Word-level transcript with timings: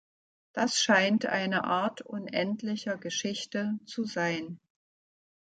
Das 0.53 0.81
scheint 0.81 1.27
eine 1.27 1.65
Art 1.65 2.01
"unendlicher 2.01 2.97
Geschichte" 2.97 3.77
zu 3.85 4.03
sein. 4.03 4.59